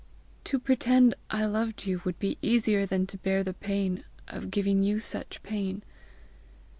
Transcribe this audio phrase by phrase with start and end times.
[0.45, 4.81] To pretend I loved you would be easier than to bear the pain of giving
[4.83, 5.83] you such pain.